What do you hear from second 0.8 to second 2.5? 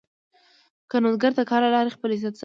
کروندګر د کار له لارې خپل عزت ساتي